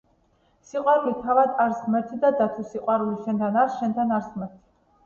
[0.69, 4.63] სიყვარული თავად არს ღმერთი და თუ სიყვარული შენთან არს შენთან არს ღმერთი.